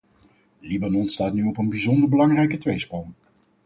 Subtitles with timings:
[0.63, 3.07] Libanon staat nu op een bijzonder belangrijke tweesprong.